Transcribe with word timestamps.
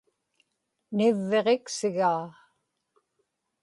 nivviġiksigaa 0.95 2.23